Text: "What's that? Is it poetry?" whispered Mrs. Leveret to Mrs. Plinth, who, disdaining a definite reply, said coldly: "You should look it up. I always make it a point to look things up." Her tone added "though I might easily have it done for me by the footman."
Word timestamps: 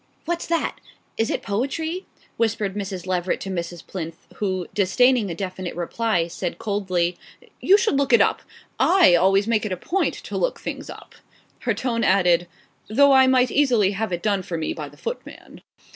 "What's 0.25 0.47
that? 0.47 0.77
Is 1.15 1.29
it 1.29 1.43
poetry?" 1.43 2.07
whispered 2.35 2.73
Mrs. 2.73 3.05
Leveret 3.05 3.39
to 3.41 3.51
Mrs. 3.51 3.85
Plinth, 3.85 4.17
who, 4.37 4.65
disdaining 4.73 5.29
a 5.29 5.35
definite 5.35 5.75
reply, 5.75 6.27
said 6.27 6.57
coldly: 6.57 7.17
"You 7.59 7.77
should 7.77 7.97
look 7.99 8.11
it 8.11 8.19
up. 8.19 8.41
I 8.79 9.13
always 9.13 9.45
make 9.45 9.63
it 9.63 9.71
a 9.71 9.77
point 9.77 10.15
to 10.15 10.37
look 10.37 10.59
things 10.59 10.89
up." 10.89 11.13
Her 11.59 11.75
tone 11.75 12.03
added 12.03 12.47
"though 12.87 13.11
I 13.11 13.27
might 13.27 13.51
easily 13.51 13.91
have 13.91 14.11
it 14.11 14.23
done 14.23 14.41
for 14.41 14.57
me 14.57 14.73
by 14.73 14.89
the 14.89 14.97
footman." 14.97 15.61